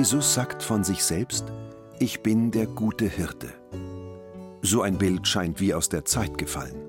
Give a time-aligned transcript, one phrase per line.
[0.00, 1.44] Jesus sagt von sich selbst,
[1.98, 3.52] ich bin der gute Hirte.
[4.62, 6.86] So ein Bild scheint wie aus der Zeit gefallen.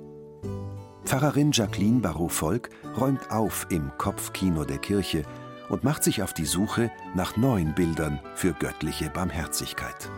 [1.04, 5.24] Pfarrerin Jacqueline Barrault-Volk räumt auf im Kopfkino der Kirche
[5.68, 10.10] und macht sich auf die Suche nach neuen Bildern für göttliche Barmherzigkeit.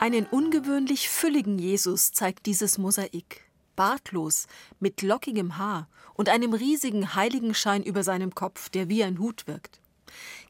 [0.00, 3.45] Einen ungewöhnlich fülligen Jesus zeigt dieses Mosaik
[3.76, 4.46] bartlos,
[4.80, 9.80] mit lockigem Haar und einem riesigen Heiligenschein über seinem Kopf, der wie ein Hut wirkt.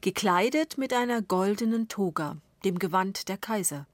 [0.01, 3.85] Gekleidet mit einer goldenen Toga, dem Gewand der Kaiser.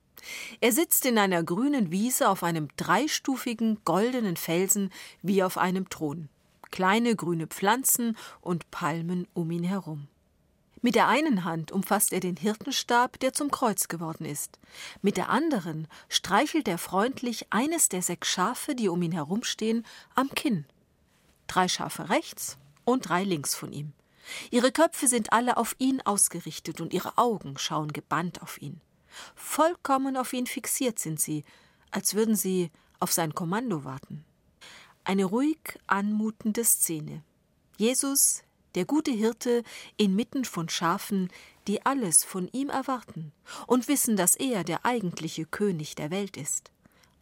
[0.62, 6.30] Er sitzt in einer grünen Wiese auf einem dreistufigen goldenen Felsen wie auf einem Thron.
[6.72, 10.08] Kleine grüne Pflanzen und Palmen um ihn herum.
[10.84, 14.60] Mit der einen Hand umfasst er den Hirtenstab, der zum Kreuz geworden ist.
[15.02, 20.30] Mit der anderen streichelt er freundlich eines der sechs Schafe, die um ihn herumstehen, am
[20.32, 20.66] Kinn.
[21.48, 23.94] Drei Schafe rechts und drei links von ihm.
[24.52, 28.82] Ihre Köpfe sind alle auf ihn ausgerichtet und ihre Augen schauen gebannt auf ihn.
[29.36, 31.46] Vollkommen auf ihn fixiert sind sie,
[31.92, 34.26] als würden sie auf sein Kommando warten.
[35.06, 37.24] Eine ruhig anmutende Szene.
[37.78, 38.44] Jesus
[38.76, 39.64] der gute Hirte
[39.98, 41.30] inmitten von Schafen,
[41.68, 43.32] die alles von ihm erwarten
[43.68, 46.72] und wissen, dass er der eigentliche König der Welt ist.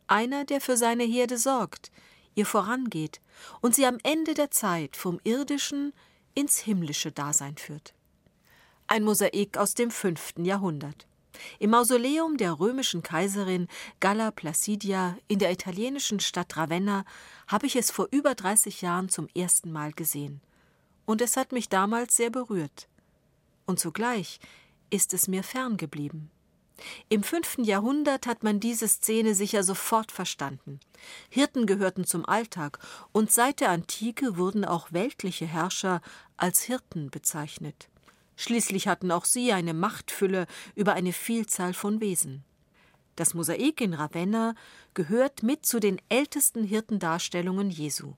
[0.07, 1.91] Einer, der für seine Herde sorgt,
[2.35, 3.21] ihr vorangeht
[3.61, 5.93] und sie am Ende der Zeit vom irdischen
[6.33, 7.93] ins himmlische Dasein führt.
[8.87, 11.07] Ein Mosaik aus dem fünften Jahrhundert.
[11.59, 13.67] Im Mausoleum der römischen Kaiserin
[13.99, 17.05] Galla Placidia in der italienischen Stadt Ravenna
[17.47, 20.41] habe ich es vor über 30 Jahren zum ersten Mal gesehen
[21.11, 22.87] und es hat mich damals sehr berührt.
[23.65, 24.39] Und zugleich
[24.89, 26.31] ist es mir fern geblieben.
[27.09, 30.79] Im fünften Jahrhundert hat man diese Szene sicher sofort verstanden.
[31.29, 32.79] Hirten gehörten zum Alltag,
[33.11, 36.01] und seit der Antike wurden auch weltliche Herrscher
[36.37, 37.89] als Hirten bezeichnet.
[38.37, 42.45] Schließlich hatten auch sie eine Machtfülle über eine Vielzahl von Wesen.
[43.17, 44.55] Das Mosaik in Ravenna
[44.93, 48.13] gehört mit zu den ältesten Hirtendarstellungen Jesu.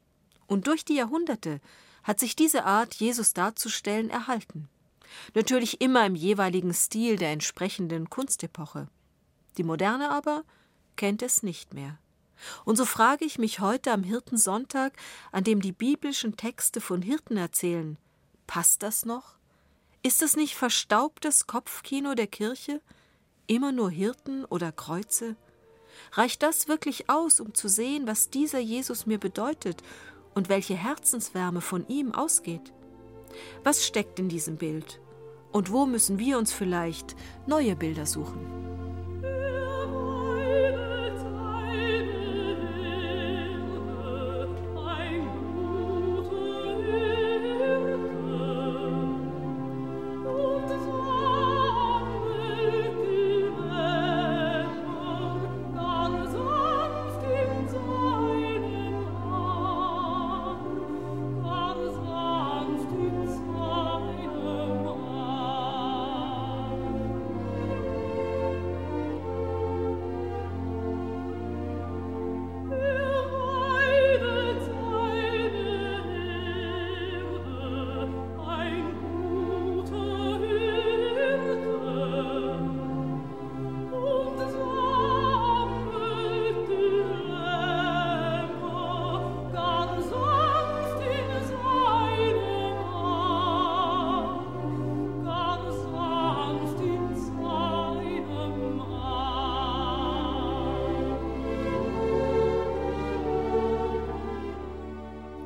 [0.45, 1.59] Und durch die Jahrhunderte
[2.03, 4.69] hat sich diese Art, Jesus darzustellen, erhalten.
[5.33, 8.87] Natürlich immer im jeweiligen Stil der entsprechenden Kunstepoche.
[9.57, 10.43] Die Moderne aber
[10.95, 11.97] kennt es nicht mehr.
[12.65, 14.93] Und so frage ich mich heute am Hirtensonntag,
[15.31, 17.97] an dem die biblischen Texte von Hirten erzählen,
[18.47, 19.35] passt das noch?
[20.01, 22.81] Ist es nicht verstaubtes Kopfkino der Kirche?
[23.47, 25.35] Immer nur Hirten oder Kreuze?
[26.11, 29.81] Reicht das wirklich aus, um zu sehen, was dieser Jesus mir bedeutet
[30.33, 32.73] und welche Herzenswärme von ihm ausgeht.
[33.63, 34.99] Was steckt in diesem Bild?
[35.51, 37.15] Und wo müssen wir uns vielleicht
[37.47, 38.62] neue Bilder suchen?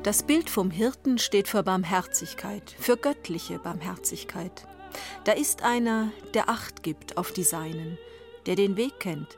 [0.08, 4.66] Das Bild vom Hirten steht für Barmherzigkeit, für göttliche Barmherzigkeit.
[5.24, 7.98] Da ist einer, der Acht gibt auf die Seinen,
[8.46, 9.36] der den Weg kennt,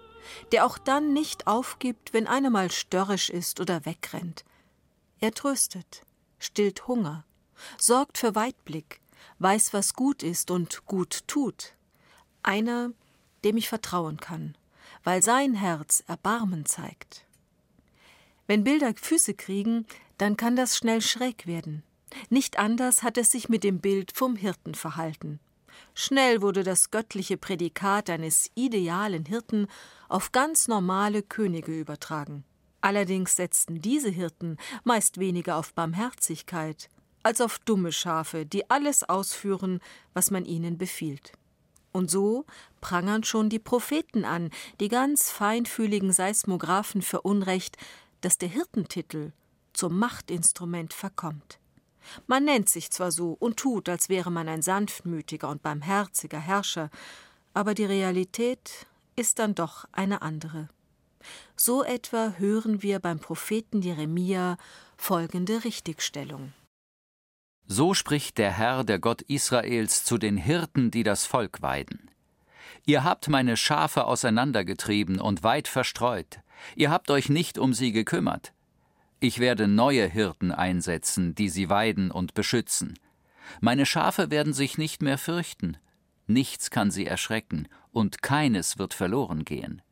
[0.52, 4.44] der auch dann nicht aufgibt, wenn einer mal störrisch ist oder wegrennt.
[5.18, 6.02] Er tröstet,
[6.38, 7.24] stillt Hunger,
[7.76, 9.00] sorgt für Weitblick,
[9.40, 11.74] weiß, was gut ist und gut tut.
[12.44, 12.92] Einer,
[13.42, 14.56] dem ich vertrauen kann,
[15.02, 17.24] weil sein Herz Erbarmen zeigt.
[18.46, 19.84] Wenn Bilder Füße kriegen,
[20.20, 21.82] dann kann das schnell schräg werden.
[22.28, 25.40] Nicht anders hat es sich mit dem Bild vom Hirten verhalten.
[25.94, 29.66] Schnell wurde das göttliche Prädikat eines idealen Hirten
[30.08, 32.44] auf ganz normale Könige übertragen.
[32.82, 36.88] Allerdings setzten diese Hirten meist weniger auf Barmherzigkeit
[37.22, 39.80] als auf dumme Schafe, die alles ausführen,
[40.14, 41.32] was man ihnen befiehlt.
[41.92, 42.46] Und so
[42.80, 44.50] prangern schon die Propheten an,
[44.80, 47.76] die ganz feinfühligen Seismographen für Unrecht,
[48.20, 49.32] dass der Hirtentitel
[49.72, 51.58] zum Machtinstrument verkommt.
[52.26, 56.90] Man nennt sich zwar so und tut, als wäre man ein sanftmütiger und barmherziger Herrscher,
[57.54, 58.86] aber die Realität
[59.16, 60.68] ist dann doch eine andere.
[61.56, 64.56] So etwa hören wir beim Propheten Jeremia
[64.96, 66.52] folgende Richtigstellung.
[67.66, 72.10] So spricht der Herr, der Gott Israels, zu den Hirten, die das Volk weiden.
[72.86, 76.40] Ihr habt meine Schafe auseinandergetrieben und weit verstreut.
[76.74, 78.52] Ihr habt euch nicht um sie gekümmert.
[79.22, 82.98] Ich werde neue Hirten einsetzen, die sie weiden und beschützen.
[83.60, 85.76] Meine Schafe werden sich nicht mehr fürchten.
[86.26, 89.82] Nichts kann sie erschrecken, und keines wird verloren gehen.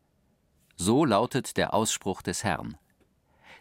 [0.77, 2.79] So lautet der Ausspruch des Herrn.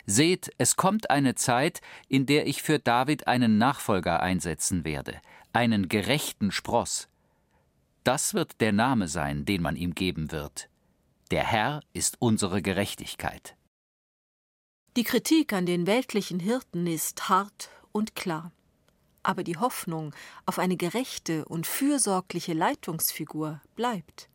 [0.05, 5.19] Seht, es kommt eine Zeit, in der ich für David einen Nachfolger einsetzen werde,
[5.51, 7.09] einen gerechten Spross.
[8.05, 10.69] Das wird der Name sein, den man ihm geben wird.
[11.31, 13.56] Der Herr ist unsere Gerechtigkeit.
[14.97, 18.51] Die Kritik an den weltlichen Hirten ist hart und klar.
[19.21, 20.11] Aber die Hoffnung
[20.47, 24.27] auf eine gerechte und fürsorgliche Leitungsfigur bleibt.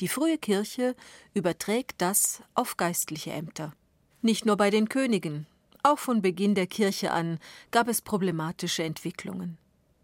[0.00, 0.96] Die frühe Kirche
[1.34, 3.74] überträgt das auf geistliche Ämter.
[4.22, 5.46] Nicht nur bei den Königen,
[5.84, 7.38] auch von Beginn der Kirche an
[7.70, 9.56] gab es problematische Entwicklungen.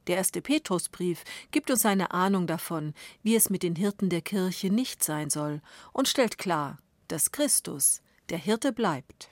[0.06, 4.70] Der erste Petrusbrief gibt uns eine Ahnung davon, wie es mit den Hirten der Kirche
[4.70, 5.60] nicht sein soll,
[5.92, 6.78] und stellt klar,
[7.08, 9.30] dass Christus der Hirte bleibt.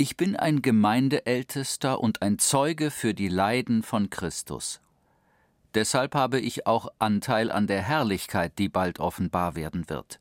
[0.00, 4.80] Ich bin ein Gemeindeältester und ein Zeuge für die Leiden von Christus.
[5.74, 10.18] Deshalb habe ich auch Anteil an der Herrlichkeit, die bald offenbar werden wird.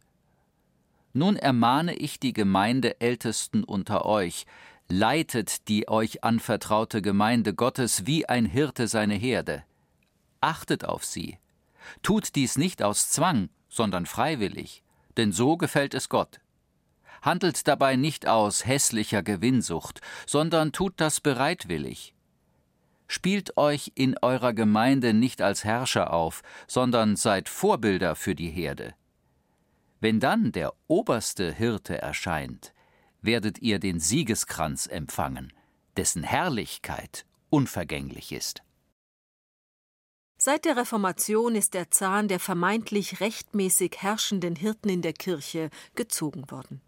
[1.13, 4.45] Nun ermahne ich die Gemeindeältesten unter euch,
[4.89, 9.63] leitet die euch anvertraute Gemeinde Gottes wie ein Hirte seine Herde.
[10.41, 11.37] Achtet auf sie.
[12.03, 14.83] Tut dies nicht aus Zwang, sondern freiwillig,
[15.15, 16.41] denn so gefällt es Gott.
[17.21, 22.13] Handelt dabei nicht aus hässlicher Gewinnsucht, sondern tut das bereitwillig.
[23.07, 28.93] Spielt euch in eurer Gemeinde nicht als Herrscher auf, sondern seid Vorbilder für die Herde.
[29.99, 32.73] Wenn dann der oberste Hirte erscheint,
[33.21, 35.51] werdet ihr den Siegeskranz empfangen,
[35.97, 38.61] dessen Herrlichkeit unvergänglich ist.
[40.37, 46.49] Seit der Reformation ist der Zahn der vermeintlich rechtmäßig herrschenden Hirten in der Kirche gezogen
[46.49, 46.81] worden.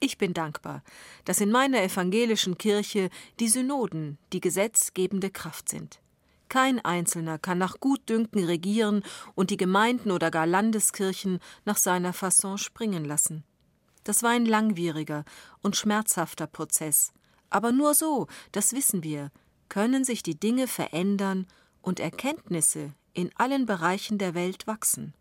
[0.00, 0.82] Ich bin dankbar,
[1.26, 6.00] dass in meiner evangelischen Kirche die Synoden die gesetzgebende Kraft sind.
[6.48, 9.04] Kein Einzelner kann nach Gutdünken regieren
[9.34, 13.44] und die Gemeinden oder gar Landeskirchen nach seiner Fasson springen lassen.
[14.02, 15.24] Das war ein langwieriger
[15.62, 17.12] und schmerzhafter Prozess.
[17.50, 19.30] Aber nur so, das wissen wir,
[19.68, 21.46] können sich die Dinge verändern
[21.82, 25.14] und Erkenntnisse in allen Bereichen der Welt wachsen.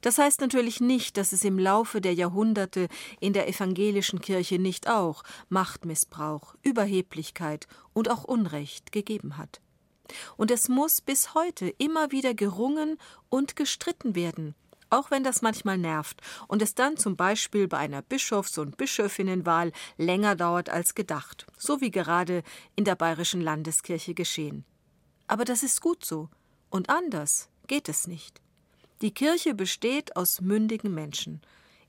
[0.00, 2.88] Das heißt natürlich nicht, dass es im Laufe der Jahrhunderte
[3.20, 9.60] in der evangelischen Kirche nicht auch Machtmissbrauch, Überheblichkeit und auch Unrecht gegeben hat.
[10.36, 12.98] Und es muss bis heute immer wieder gerungen
[13.28, 14.54] und gestritten werden,
[14.90, 19.72] auch wenn das manchmal nervt und es dann zum Beispiel bei einer Bischofs- und Bischöfinnenwahl
[19.96, 22.42] länger dauert als gedacht, so wie gerade
[22.74, 24.64] in der bayerischen Landeskirche geschehen.
[25.26, 26.30] Aber das ist gut so,
[26.70, 28.40] und anders geht es nicht.
[29.00, 31.40] Die Kirche besteht aus mündigen Menschen.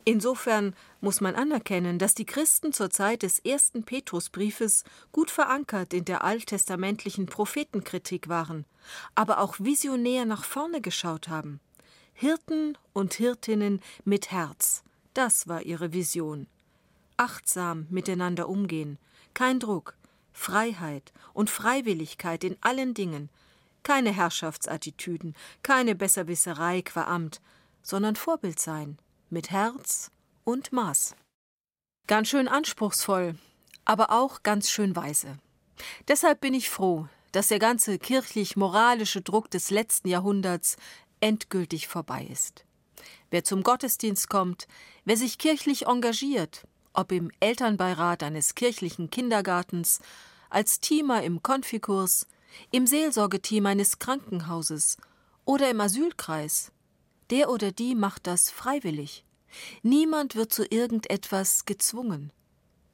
[0.06, 6.06] Insofern muss man anerkennen, dass die Christen zur Zeit des ersten Petrusbriefes gut verankert in
[6.06, 8.66] der alttestamentlichen Prophetenkritik waren,
[9.16, 11.60] aber auch visionär nach vorne geschaut haben.
[12.14, 14.84] Hirten und Hirtinnen mit Herz.
[15.14, 16.48] Das war ihre Vision.
[17.18, 18.98] Achtsam miteinander umgehen,
[19.34, 19.96] kein Druck,
[20.34, 23.30] Freiheit und Freiwilligkeit in allen Dingen,
[23.84, 27.42] keine Herrschaftsattitüden, keine Besserwisserei qua Amt,
[27.82, 28.98] sondern Vorbild sein,
[29.30, 30.12] mit Herz
[30.44, 31.16] und Maß.
[32.08, 33.36] Ganz schön anspruchsvoll,
[33.86, 35.38] aber auch ganz schön weise.
[36.08, 40.78] Deshalb bin ich froh, dass der ganze kirchlich-moralische Druck des letzten Jahrhunderts
[41.20, 42.66] endgültig vorbei ist.
[43.30, 44.68] Wer zum Gottesdienst kommt,
[45.06, 50.00] wer sich kirchlich engagiert, ob im Elternbeirat eines kirchlichen Kindergartens,
[50.50, 52.26] als Teamer im Konfikurs,
[52.72, 54.98] im Seelsorgeteam eines Krankenhauses
[55.46, 56.72] oder im Asylkreis.
[57.30, 59.24] Der oder die macht das freiwillig.
[59.82, 62.32] Niemand wird zu irgendetwas gezwungen.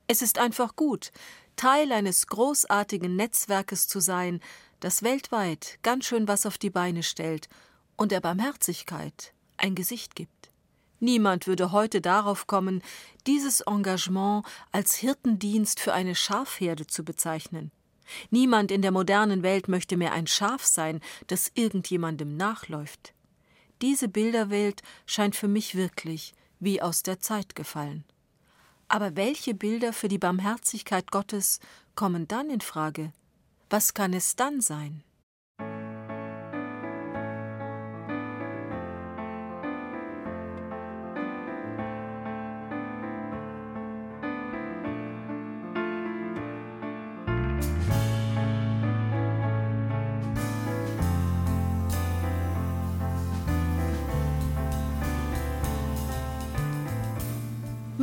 [0.07, 1.11] Es ist einfach gut,
[1.55, 4.39] Teil eines großartigen Netzwerkes zu sein,
[4.79, 7.49] das weltweit ganz schön was auf die Beine stellt
[7.95, 10.51] und der Barmherzigkeit ein Gesicht gibt.
[10.99, 12.81] Niemand würde heute darauf kommen,
[13.27, 17.71] dieses Engagement als Hirtendienst für eine Schafherde zu bezeichnen.
[18.29, 23.13] Niemand in der modernen Welt möchte mehr ein Schaf sein, das irgendjemandem nachläuft.
[23.81, 28.03] Diese Bilderwelt scheint für mich wirklich wie aus der Zeit gefallen.
[28.87, 31.59] Aber welche Bilder für die Barmherzigkeit Gottes
[31.95, 33.11] kommen dann in Frage?
[33.69, 35.03] Was kann es dann sein?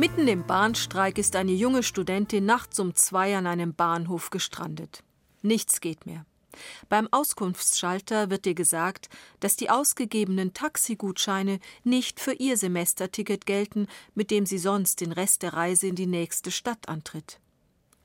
[0.03, 5.01] Mitten im Bahnstreik ist eine junge Studentin nachts um zwei an einem Bahnhof gestrandet.
[5.41, 6.25] Nichts geht mehr.
[6.89, 9.07] Beim Auskunftsschalter wird ihr gesagt,
[9.39, 15.41] dass die ausgegebenen Taxigutscheine nicht für ihr Semesterticket gelten, mit dem sie sonst den Rest
[15.41, 17.39] der Reise in die nächste Stadt antritt.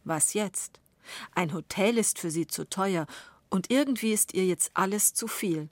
[0.04, 0.78] Was jetzt?
[1.34, 3.08] Ein Hotel ist für sie zu teuer,
[3.50, 5.68] und irgendwie ist ihr jetzt alles zu viel.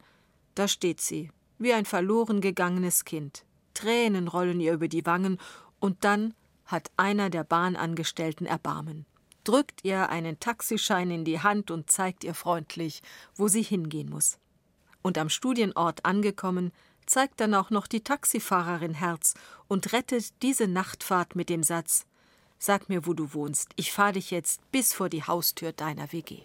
[0.56, 1.30] Da steht sie,
[1.60, 3.44] wie ein verloren gegangenes Kind.
[3.74, 5.38] Tränen rollen ihr über die Wangen
[5.80, 9.06] und dann hat einer der Bahnangestellten Erbarmen,
[9.44, 13.02] drückt ihr einen Taxischein in die Hand und zeigt ihr freundlich,
[13.34, 14.38] wo sie hingehen muss.
[15.02, 16.72] Und am Studienort angekommen,
[17.06, 19.34] zeigt dann auch noch die Taxifahrerin Herz
[19.68, 22.04] und rettet diese Nachtfahrt mit dem Satz
[22.58, 26.40] Sag mir, wo du wohnst, ich fahre dich jetzt bis vor die Haustür deiner WG.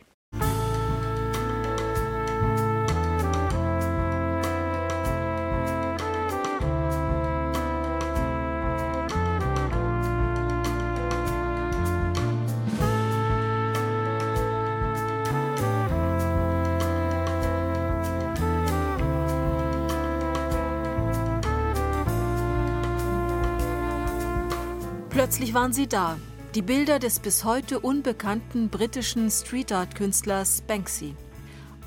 [25.32, 26.20] Plötzlich waren sie da.
[26.56, 31.16] Die Bilder des bis heute unbekannten britischen Street Art Künstlers Banksy.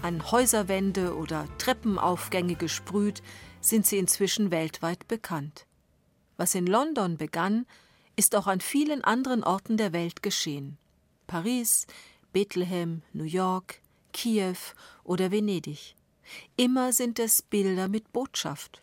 [0.01, 3.23] An Häuserwände oder Treppenaufgänge gesprüht,
[3.61, 5.67] sind sie inzwischen weltweit bekannt.
[6.39, 7.67] Was in London begann,
[8.17, 10.79] ist auch an vielen anderen Orten der Welt geschehen.
[11.27, 11.87] Paris,
[12.33, 13.83] Bethlehem, New York,
[14.15, 14.57] Kiew
[15.03, 15.97] oder Venedig.
[16.57, 18.81] Immer sind es Bilder mit Botschaft.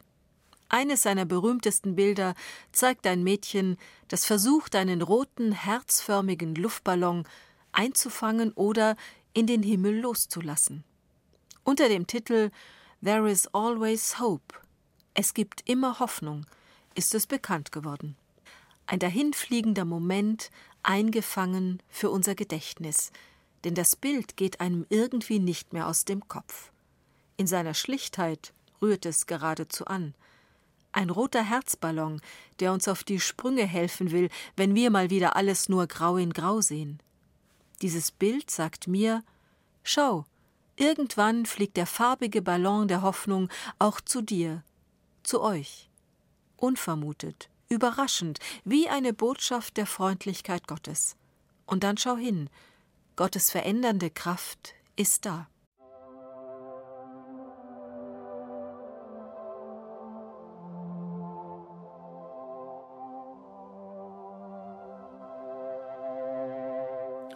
[0.74, 2.34] Eines seiner berühmtesten Bilder
[2.72, 3.76] zeigt ein Mädchen,
[4.08, 7.28] das versucht, einen roten, herzförmigen Luftballon
[7.74, 8.96] einzufangen oder
[9.34, 10.86] in den Himmel loszulassen.
[11.66, 12.52] Unter dem Titel
[13.04, 14.56] There is always hope
[15.14, 16.46] Es gibt immer Hoffnung
[16.96, 18.16] ist es bekannt geworden.
[18.86, 20.52] Ein dahinfliegender Moment,
[20.84, 23.12] eingefangen für unser Gedächtnis,
[23.66, 26.72] denn das Bild geht einem irgendwie nicht mehr aus dem Kopf.
[27.36, 30.16] In seiner Schlichtheit rührt es geradezu an.
[30.94, 32.22] Ein roter Herzballon,
[32.60, 36.34] der uns auf die Sprünge helfen will, wenn wir mal wieder alles nur grau in
[36.34, 37.02] grau sehen.
[37.82, 39.24] Dieses Bild sagt mir
[39.84, 40.26] Schau,
[40.76, 44.64] irgendwann fliegt der farbige Ballon der Hoffnung auch zu dir,
[45.24, 45.90] zu euch.
[46.58, 51.16] Unvermutet, überraschend, wie eine Botschaft der Freundlichkeit Gottes.
[51.66, 52.50] Und dann schau hin,
[53.16, 55.48] Gottes verändernde Kraft ist da.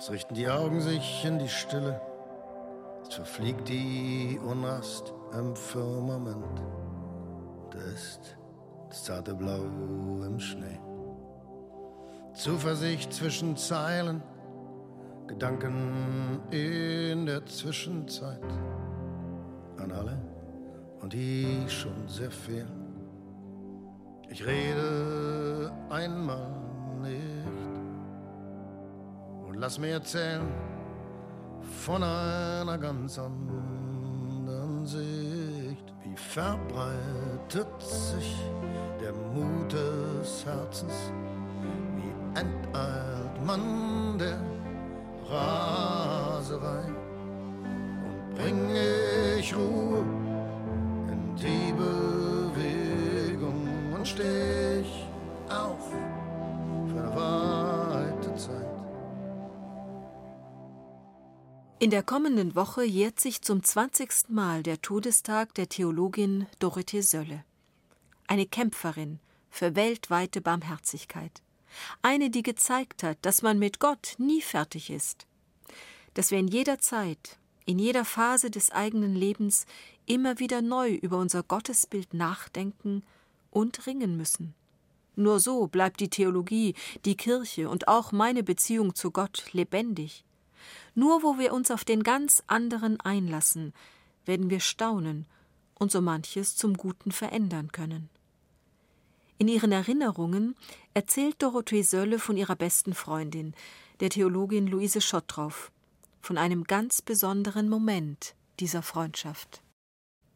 [0.06, 2.00] Es richten die Augen sich in die Stille,
[3.02, 6.62] es verfliegt die Unrast im Firmament.
[7.72, 8.38] Da ist
[8.88, 10.80] das zarte Blau im Schnee.
[12.36, 14.22] Zuversicht zwischen Zeilen,
[15.26, 18.44] Gedanken in der Zwischenzeit.
[19.78, 20.20] An alle
[21.02, 22.68] und die schon sehr viel.
[24.30, 26.52] Ich rede einmal
[27.02, 27.65] nicht
[29.66, 30.48] lass mir erzählen
[31.84, 35.92] von einer ganz anderen Sicht.
[36.04, 38.36] Wie verbreitet sich
[39.02, 41.12] der Mut des Herzens?
[41.96, 44.40] Wie enteilt man der
[45.28, 46.86] Raserei?
[48.06, 50.06] Und bringe ich Ruhe
[51.12, 55.08] in die Bewegung und steh ich
[55.50, 55.90] auf
[61.86, 64.30] In der kommenden Woche jährt sich zum 20.
[64.30, 67.44] Mal der Todestag der Theologin Dorothee Sölle.
[68.26, 69.20] Eine Kämpferin
[69.52, 71.44] für weltweite Barmherzigkeit.
[72.02, 75.28] Eine, die gezeigt hat, dass man mit Gott nie fertig ist.
[76.16, 77.38] Dass wir in jeder Zeit,
[77.68, 79.68] in jeder Phase des eigenen Lebens
[80.08, 83.04] immer wieder neu über unser Gottesbild nachdenken
[83.52, 84.56] und ringen müssen.
[85.16, 86.74] Nur so bleibt die Theologie,
[87.06, 90.26] die Kirche und auch meine Beziehung zu Gott lebendig.
[90.96, 93.74] Nur wo wir uns auf den ganz anderen einlassen,
[94.26, 95.28] werden wir staunen
[95.78, 98.10] und so manches zum Guten verändern können.
[99.38, 100.56] In ihren Erinnerungen
[100.94, 103.54] erzählt Dorothee Sölle von ihrer besten Freundin,
[104.00, 105.72] der Theologin Luise Schottroff,
[106.22, 109.62] von einem ganz besonderen Moment dieser Freundschaft.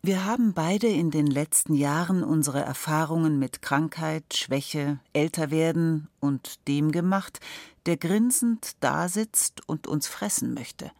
[0.01, 6.93] Wir haben beide in den letzten Jahren unsere Erfahrungen mit Krankheit, Schwäche, Älterwerden und dem
[6.93, 7.41] gemacht,
[7.85, 10.91] der grinsend dasitzt und uns fressen möchte.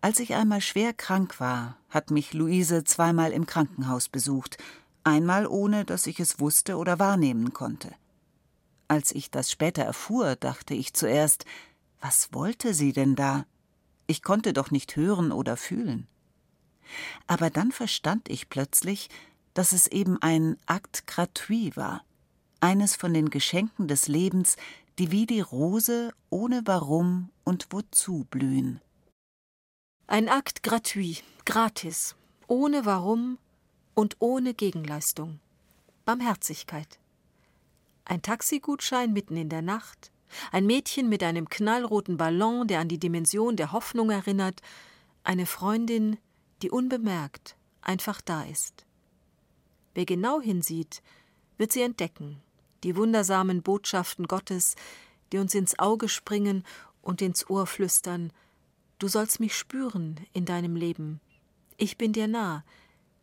[0.00, 4.56] Als ich einmal schwer krank war, hat mich Luise zweimal im Krankenhaus besucht,
[5.04, 7.92] einmal ohne dass ich es wusste oder wahrnehmen konnte.
[8.88, 11.44] Als ich das später erfuhr, dachte ich zuerst,
[12.00, 13.44] was wollte sie denn da?
[14.06, 16.08] Ich konnte doch nicht hören oder fühlen.
[17.26, 19.08] Aber dann verstand ich plötzlich,
[19.54, 22.04] dass es eben ein Akt gratuit war,
[22.60, 24.56] eines von den Geschenken des Lebens,
[24.98, 28.80] die wie die Rose ohne Warum und Wozu blühen.
[30.06, 33.38] Ein Akt gratuit, gratis, ohne Warum
[33.94, 35.40] und ohne Gegenleistung.
[36.04, 36.98] Barmherzigkeit.
[38.04, 40.10] Ein Taxigutschein mitten in der Nacht,
[40.50, 44.60] ein Mädchen mit einem knallroten Ballon, der an die Dimension der Hoffnung erinnert,
[45.24, 46.18] eine Freundin,
[46.62, 48.86] die unbemerkt einfach da ist.
[49.94, 51.02] Wer genau hinsieht,
[51.58, 52.40] wird sie entdecken,
[52.84, 54.76] die wundersamen Botschaften Gottes,
[55.32, 56.64] die uns ins Auge springen
[57.02, 58.32] und ins Ohr flüstern,
[58.98, 61.20] du sollst mich spüren in deinem Leben,
[61.76, 62.64] ich bin dir nah,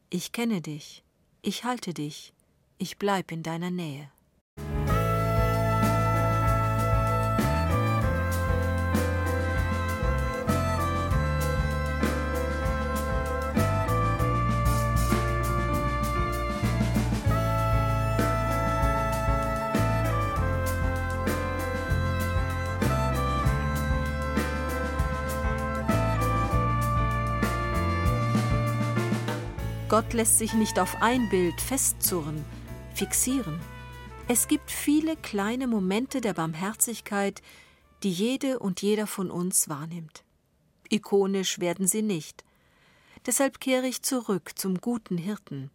[0.09, 1.03] ich kenne dich,
[1.41, 2.33] ich halte dich,
[2.77, 4.11] ich bleib in deiner Nähe.
[29.89, 32.45] Gott lässt sich nicht auf ein Bild festzurren,
[32.93, 33.60] fixieren.
[34.28, 37.41] Es gibt viele kleine Momente der Barmherzigkeit,
[38.04, 40.23] die jede und jeder von uns wahrnimmt.
[40.89, 42.45] Ikonisch werden sie nicht.
[43.25, 45.71] Deshalb kehre ich zurück zum guten Hirten.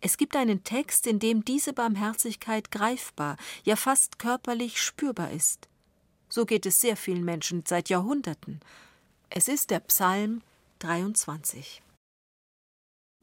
[0.00, 5.68] Es gibt einen Text, in dem diese Barmherzigkeit greifbar, ja fast körperlich spürbar ist.
[6.28, 8.60] So geht es sehr vielen Menschen seit Jahrhunderten.
[9.30, 10.42] Es ist der Psalm
[10.78, 11.81] 23.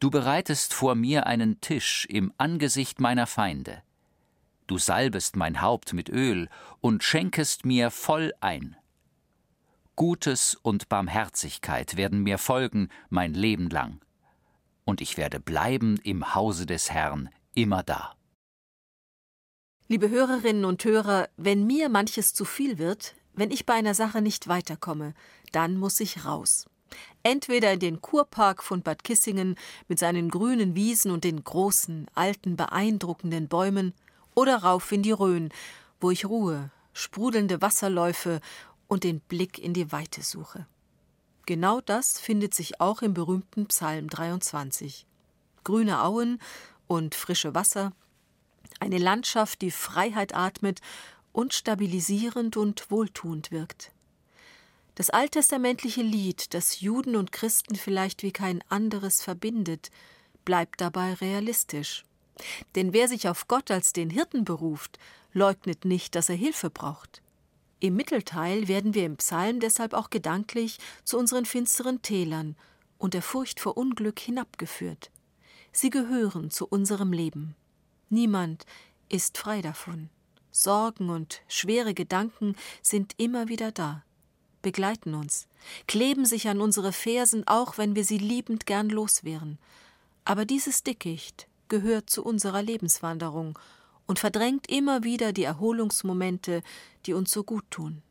[0.00, 3.82] Du bereitest vor mir einen Tisch im Angesicht meiner Feinde.
[4.68, 6.48] Du salbest mein Haupt mit Öl
[6.80, 8.76] und schenkest mir voll ein.
[9.96, 14.00] Gutes und Barmherzigkeit werden mir folgen mein Leben lang,
[14.84, 18.14] und ich werde bleiben im Hause des Herrn immer da.
[19.88, 24.22] Liebe Hörerinnen und Hörer, wenn mir manches zu viel wird, wenn ich bei einer Sache
[24.22, 25.14] nicht weiterkomme,
[25.50, 26.66] dann muss ich raus.
[27.22, 29.56] Entweder in den Kurpark von Bad Kissingen
[29.88, 33.94] mit seinen grünen Wiesen und den großen, alten, beeindruckenden Bäumen
[34.34, 35.50] oder rauf in die Rhön,
[36.00, 38.40] wo ich Ruhe, sprudelnde Wasserläufe
[38.86, 40.66] und den Blick in die Weite suche.
[41.46, 45.06] Genau das findet sich auch im berühmten Psalm 23.
[45.64, 46.40] Grüne Auen
[46.86, 47.92] und frische Wasser,
[48.80, 50.80] eine Landschaft, die Freiheit atmet
[51.32, 53.92] und stabilisierend und wohltuend wirkt.
[54.98, 59.92] Das alttestamentliche Lied, das Juden und Christen vielleicht wie kein anderes verbindet,
[60.44, 62.04] bleibt dabei realistisch.
[62.74, 64.98] Denn wer sich auf Gott als den Hirten beruft,
[65.32, 67.22] leugnet nicht, dass er Hilfe braucht.
[67.78, 72.56] Im Mittelteil werden wir im Psalm deshalb auch gedanklich zu unseren finsteren Tälern
[72.98, 75.12] und der Furcht vor Unglück hinabgeführt.
[75.70, 77.54] Sie gehören zu unserem Leben.
[78.08, 78.66] Niemand
[79.08, 80.08] ist frei davon.
[80.50, 84.02] Sorgen und schwere Gedanken sind immer wieder da.
[84.62, 85.46] Begleiten uns,
[85.86, 89.58] kleben sich an unsere Fersen, auch wenn wir sie liebend gern los wären.
[90.24, 93.58] Aber dieses Dickicht gehört zu unserer Lebenswanderung
[94.06, 96.62] und verdrängt immer wieder die Erholungsmomente,
[97.06, 98.02] die uns so gut tun.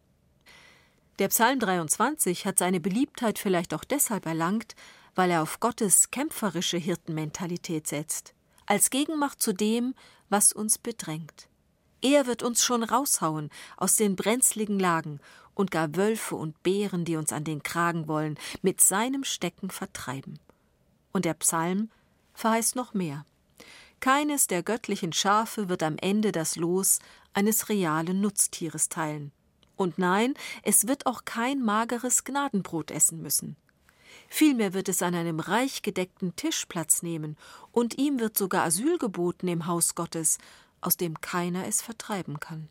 [1.19, 4.75] Der Psalm 23 hat seine Beliebtheit vielleicht auch deshalb erlangt,
[5.15, 8.35] weil er auf Gottes kämpferische Hirtenmentalität setzt,
[8.67, 9.95] als Gegenmacht zu dem,
[10.29, 11.47] was uns bedrängt.
[12.01, 15.19] Er wird uns schon raushauen aus den brenzligen Lagen
[15.57, 20.37] und gar Wölfe und Bären, die uns an den Kragen wollen, mit seinem Stecken vertreiben.
[21.11, 21.89] Und der Psalm
[22.35, 23.25] verheißt noch mehr.
[23.99, 26.99] Keines der göttlichen Schafe wird am Ende das Los
[27.33, 29.31] eines realen Nutztieres teilen.
[29.75, 33.55] Und nein, es wird auch kein mageres Gnadenbrot essen müssen.
[34.29, 37.35] Vielmehr wird es an einem reich gedeckten Tisch Platz nehmen,
[37.71, 40.37] und ihm wird sogar Asyl geboten im Haus Gottes,
[40.81, 42.69] aus dem keiner es vertreiben kann.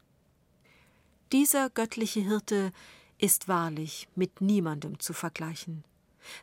[1.33, 2.73] Dieser göttliche Hirte
[3.19, 5.85] ist wahrlich mit niemandem zu vergleichen.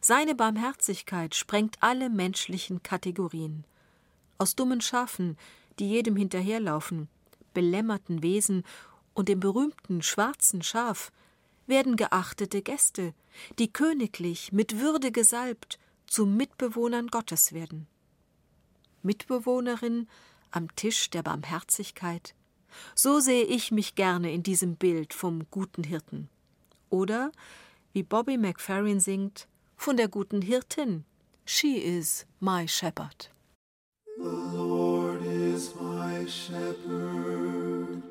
[0.01, 3.65] Seine Barmherzigkeit sprengt alle menschlichen Kategorien.
[4.37, 5.37] Aus dummen Schafen,
[5.79, 7.07] die jedem hinterherlaufen,
[7.53, 8.63] belämmerten Wesen
[9.13, 11.11] und dem berühmten schwarzen Schaf
[11.65, 13.13] werden geachtete Gäste,
[13.59, 17.87] die königlich mit Würde gesalbt zu Mitbewohnern Gottes werden.
[19.01, 20.07] Mitbewohnerin
[20.51, 22.35] am Tisch der Barmherzigkeit,
[22.95, 26.29] so sehe ich mich gerne in diesem Bild vom guten Hirten.
[26.89, 27.31] Oder,
[27.93, 31.05] wie Bobby McFerrin singt, von der guten Hirtin.
[31.45, 33.29] She is my shepherd.
[34.17, 38.03] The Lord is my shepherd.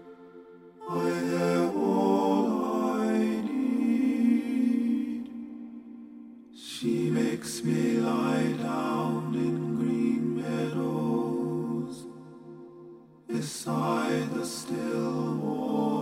[0.91, 5.31] I have all I need.
[6.55, 11.32] She makes me lie down in green meadows
[13.33, 16.02] beside the still waters.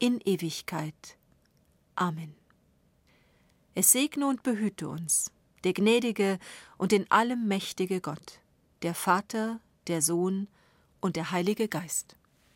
[0.00, 1.18] in Ewigkeit.
[1.94, 2.34] Amen.
[3.74, 5.30] Es segne und behüte uns,
[5.62, 6.38] der gnädige
[6.78, 8.40] und in allem mächtige Gott,
[8.82, 10.48] der Vater, der Sohn
[11.00, 12.16] und der Heilige Geist.